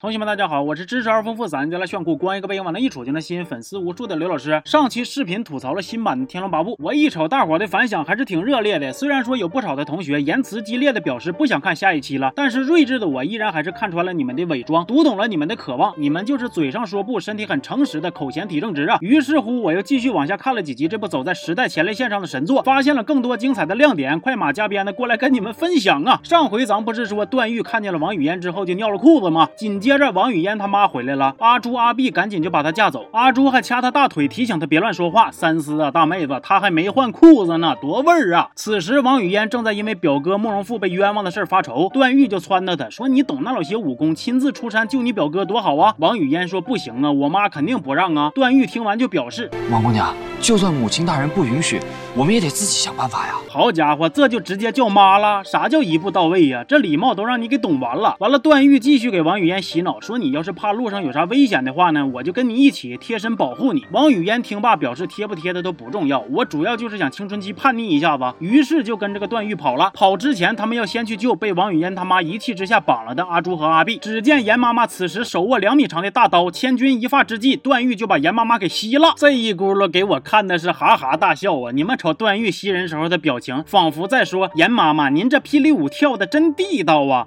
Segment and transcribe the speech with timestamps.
[0.00, 4.62] 同学们，大家好，我是知识而丰富、咱家来炫酷、光一个背影往那一杵就能吸引粉丝无数的刘老师。
[4.64, 8.92] 上期视频吐槽了新版的《天龙八部》，我一瞅大伙的反响还是挺热烈的。
[8.92, 15.92] 虽然说有不少的同学言辞激烈的表示不想看下一期了，但是睿智的我依然还是看穿了你们的伪装，读懂了你们的渴望。
[15.96, 18.98] 你们就是嘴上说不，身体很诚实的口嫌体正直啊。
[19.00, 26.20] 于是乎，我又继续往下看了几集这部走在时代前列线上的神作，发现了更多精彩的亮点，快马加鞭的过来跟你们分享啊。
[26.22, 29.48] 上回咱不是说段誉看见了王语嫣之后就尿了裤子吗？
[29.56, 30.68] 紧接接着王语嫣他。
[30.68, 33.06] 妈回来了，阿朱阿碧赶紧就把她架走。
[33.10, 35.30] 阿朱还掐她大腿，提醒她别乱说话。
[35.30, 38.50] 三思啊，大妹子，她还没换裤子呢，多味儿啊！
[38.54, 51.80] 此时王语嫣正在因为表哥慕容复被冤枉的事发愁，段誉就撺掇她说：“你懂那老些武功，亲自出山救你表哥多好啊！”王语嫣说：“不行啊，我妈肯定不让啊。”段誉听完就表示：“王姑娘，就算母亲大人不允许，
[52.14, 55.42] 我们也得自己想办法呀。”好家伙，这就直接叫妈了？
[55.42, 56.64] 啥叫一步到位呀？
[56.68, 58.14] 这礼貌都让你给懂完了。
[58.20, 63.86] 完了，段誉继续给王语嫣洗脑，说：“你要是怕路上有啥危。”险的话呢，我就跟你一起贴身保护你。
[63.90, 69.90] 王语嫣听罢表示贴不贴的都不重要，我主要就是想青春期叛逆一下子，于是就跟这个段誉跑了。
[69.94, 73.96] 跑之前，他们要先去救被王语嫣他妈一气之下绑了的阿朱和阿碧。
[73.96, 79.14] 只见严妈妈此时手握两米长的大刀，千钧一发之际，段誉就把严妈妈给吸了。
[79.16, 81.72] 这一轱辘给我看的是哈哈大笑啊！
[81.72, 87.26] 你们瞅段誉袭人时候的表情，仿佛在说严妈妈，您这霹雳舞跳的真地道啊！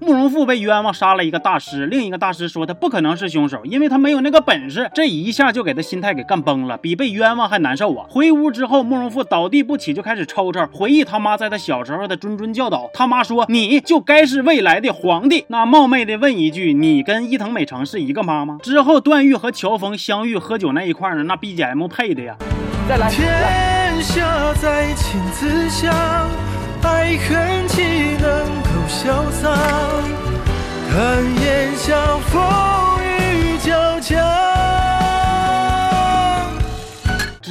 [0.00, 4.90] 慕容复被冤枉杀了一个大师，另一个大师说他不可能是凶手，因为他没有那个本事。
[4.94, 8.06] 这一下就给他心态给干崩了，比被冤枉还难受啊！
[8.08, 12.90] 回屋之后，慕容复倒地不起，就开始抽抽，回忆他妈在他小时候的谆谆教导。
[12.92, 18.58] 他妈说：“你就该是未来的皇帝。”那冒昧的问一句，你跟伊藤美诚是一个妈吗？
[18.62, 22.36] 之后段誉和乔峰相遇喝酒那一块呢，那 BGM 配的呀！
[22.88, 25.90] 再来，天下在情之下，
[26.82, 27.82] 爱恨岂
[28.20, 28.65] 能？
[28.88, 29.50] 潇洒，
[30.90, 32.85] 看烟霞风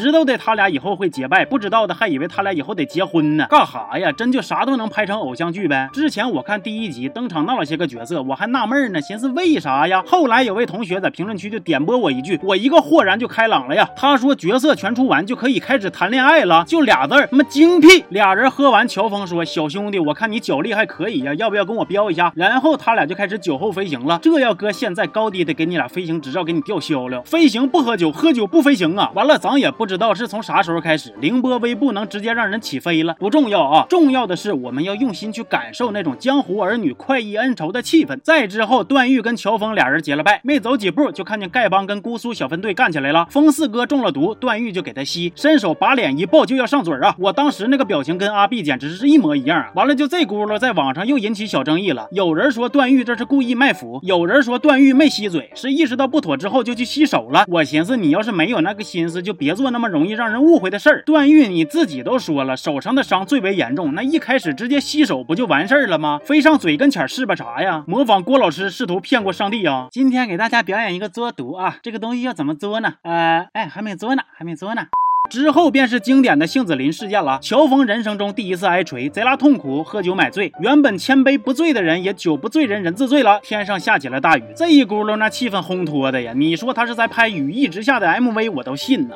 [0.05, 3.47] 知道的他俩以后会结拜，不知道的还以为他俩以后得结婚呢。
[3.49, 4.11] 干哈呀？
[4.11, 5.89] 真就啥都能拍成偶像剧呗？
[5.91, 10.03] 之前我看第一集登场那么些个角色，我还纳闷呢，寻思为啥呀？
[10.05, 13.89] 后来有位同学在评论区就点拨我一句，我一个豁然就开朗了呀。
[13.95, 18.05] 他说角色全出完就可以开始谈恋爱了，就俩字儿，他妈精辟。
[18.09, 24.19] 俩人喝完，乔峰说：“小兄弟，我看你脚力还可以呀，要不要跟我飙一下？”然后他俩就开始酒后飞行了。
[24.21, 27.23] 这要搁现在，高低得给你俩飞行执照，给你吊销了。
[27.23, 29.11] 飞行不喝酒，喝酒不飞行啊！
[29.15, 29.94] 完了，咱也不知。
[29.95, 33.15] 知道是从啥时候开始，凌波微步能直接让人起飞了？
[33.17, 38.19] 不重要啊，重要的是我们要用心去感受那种江湖儿女快意恩仇的气氛。
[38.21, 43.25] 再之后，段誉跟乔峰俩人结了拜，没走几步就看见丐帮跟姑苏小分队干起来了。
[43.29, 47.15] 风四哥中了毒，段誉就给他吸，伸手把脸一抱就要上嘴啊！
[47.17, 49.71] 我当时那个表情跟阿碧简直是一模一样啊！
[49.75, 57.45] 完了就这轱辘在网上又引起小争议了，有人说段誉这是故意卖腐，有人说段誉没吸嘴，是意识到不妥之后就去吸手了。
[57.47, 59.84] 我寻思你要是没有那个心思，就别做那么。
[59.89, 66.19] 容易让人误会的事儿，段誉你自己都说了，手上的伤最为严重，那一开始直接洗手不就完事儿了吗？
[66.23, 67.83] 非上嘴跟前是吧啥呀？
[67.87, 69.87] 模仿郭老师试图骗过上帝啊！
[69.91, 72.95] 今天给大家表演一个作毒啊，这个东西要怎么作呢？
[73.03, 74.87] 呃，哎，还没作呢，还没作呢。
[75.27, 77.39] 之后便是经典的杏子林事件了。
[77.41, 80.53] 乔峰人生中第一次挨锤，贼拉痛苦，喝酒买醉。
[80.59, 83.39] 原本千杯不醉的人，也酒不醉人人自醉了。
[83.41, 86.33] 天上下起了大雨，这一轱辘那气氛烘托的呀！
[86.35, 89.15] 你说他是在拍《雨一直下》的 MV，我都信呢。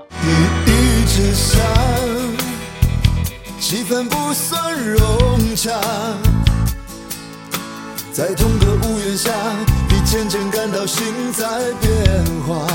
[1.20, 1.60] 雨一直下，
[3.60, 5.70] 气氛不算融洽，
[8.14, 9.32] 在同个屋檐下，
[9.90, 11.04] 你渐渐感到心
[11.34, 11.46] 在
[11.82, 12.66] 变化。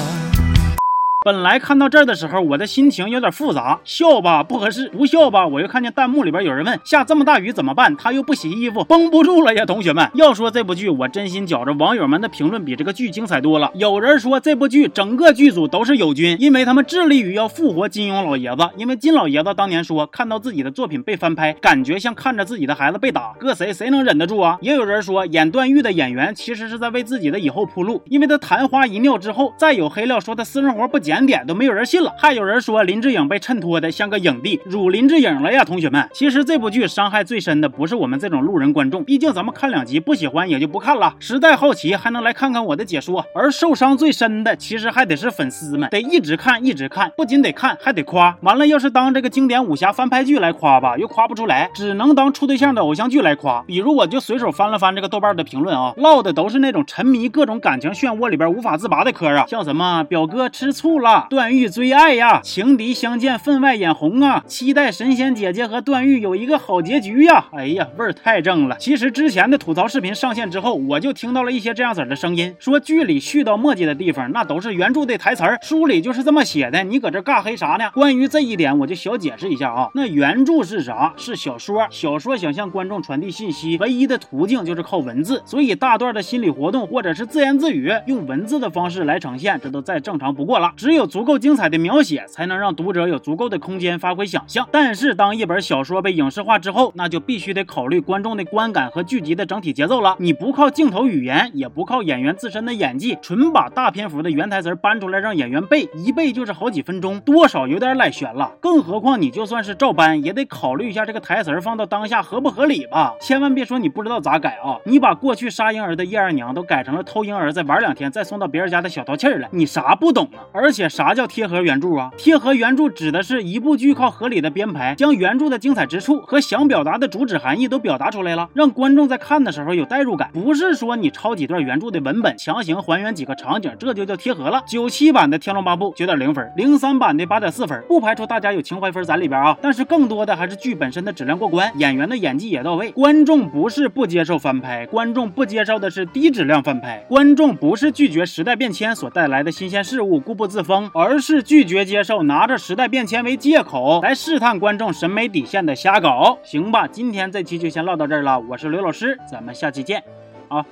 [1.25, 7.97] 本来看到这儿的时候，我的心情有点复杂，笑吧不合适，不笑吧，我又看见弹幕里边有人问：下这么大雨怎么办？
[7.97, 9.65] 他又不洗衣服，绷不住了呀！
[9.65, 13.71] 同学们，要说这部剧，我真心觉着网友们的评论比这个剧精彩多了。
[13.75, 18.69] 有人说这部剧整个剧组都是友军，因为他们致力于要复活金庸老爷子。
[18.77, 24.59] 因为金老爷子当年说，看到自己的作品被翻拍，感觉像看着自己的孩子被打，搁谁谁能忍得住啊？
[24.61, 31.14] 也有人说，演段誉的演员其实是在为自己的以后铺路，因为他昙花一尿之后，再有黑料说他私生活不检。
[31.15, 35.63] 点点都没有人信了，还有人说林志颖被衬托的像个影帝，辱林志颖了呀！
[35.63, 43.25] 同学们，其实这部剧伤害最深的不是我们这种路人观众，毕竟咱们看两集不喜欢也就不看了，实在好奇还能来看看我的解说。
[43.33, 48.37] 而受伤最深的其实还得是粉丝们，得一直看一直看，不仅得看还得夸。
[48.41, 53.63] 完了，要是当这个经典武侠翻拍剧来夸吧，又夸不出来，只能当处对象的偶像剧来夸。
[53.69, 61.04] 比如我就随手翻了翻这个豆瓣的评论啊，唠的都是那种沉迷各种感情漩涡里边无法自拔的嗑啊，像什么表哥吃醋了。
[61.05, 67.45] 了，段誉最爱呀，情敌相见分外眼红啊，期待神仙姐姐和段誉有一个好结局呀！
[67.53, 68.77] 哎呀，味儿太正了。
[68.79, 77.91] 其实之前的吐槽视频上线之后，我就听到了一些这样子的声音，说剧里絮叨墨迹的地方，那都是原著的台词儿，书里就是这么写的，你搁这尬黑啥呢？
[77.93, 81.13] 关于这一点，我就小解释一下啊，那原著是啥？
[81.19, 90.73] 是小说，小说想向观众传递信息，唯一的途径就是靠文字，所以大段的心理活动或者是自言自语，用文字的方式来呈现，这都再正常不过了。
[90.77, 94.69] 只有足够精彩的描写，才能让读者有足够的空间发挥想象。
[94.71, 100.17] 但是，当一本小说被影视化之后，那就必须得考虑观众的观感和剧集的整体节奏了。
[100.19, 108.53] 你不靠镜头语言，也不靠演员自身的演技，纯把大篇幅的原台词搬出来让演员背，一背就是好几分钟，多少有点赖悬了。
[108.61, 113.15] 更何况你就算是照搬，也得考虑一下这个台词放到当下合不合理吧。
[113.21, 114.79] 千万别说你不知道咋改啊！
[114.85, 120.45] 你把过去杀婴儿的叶二娘都改成了偷婴儿再玩两天再送到别人家的小淘气儿了，你啥不懂啊？
[120.53, 122.11] 而且啥叫贴合原著啊？
[122.17, 130.31] 贴合原著指的是一部剧靠合理的编排，将原著的精彩之处和想表达的主旨含义都表达出来了，让观众在看的时候有代入感。
[130.33, 134.63] 不是说你抄几段原著的文本，强行还原几个场景，这就叫贴合了。
[134.67, 142.91] 九七版的《天龙八部》九点零分，零三版的八点四分，不排除大家有情怀分在里边啊，但是更多的还是剧本身的质量过关，演员的演技也到位。
[142.91, 156.39] 观众不是不接受翻拍，观众不接受的是低质量翻拍，观众不是拒绝时代变迁所带来的新鲜事物，固步自风，而是拒绝接受拿着时代变迁为借口来试探观众审美底线的瞎搞。
[156.43, 160.03] 行吧，今天这期就先唠到这儿了，我是刘老师，咱们下期见，
[160.49, 160.65] 啊。